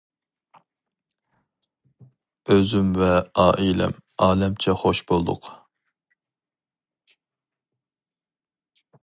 [2.55, 3.09] ئۆزۈم ۋە
[3.43, 3.93] ئائىلەم
[4.29, 5.51] ئالەمچە خوش بولدۇق.